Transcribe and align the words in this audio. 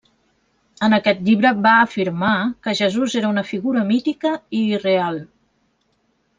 En 0.87 0.95
aquest 0.97 1.21
llibre 1.27 1.51
va 1.65 1.73
afirmar 1.81 2.33
que 2.67 2.75
Jesús 2.81 3.17
era 3.21 3.31
una 3.35 3.45
figura 3.53 3.87
mítica 3.93 4.35
i 4.41 4.67
irreal. 4.79 5.25